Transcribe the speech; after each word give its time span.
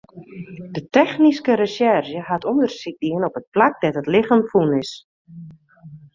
De 0.75 0.81
technyske 0.95 1.53
resjerzje 1.61 2.19
hat 2.29 2.47
ûndersyk 2.51 2.95
dien 3.03 3.27
op 3.27 3.35
it 3.39 3.47
plak 3.53 3.73
dêr't 3.81 3.99
it 4.01 4.09
lichem 4.13 4.41
fûn 4.49 4.71
is. 4.81 4.91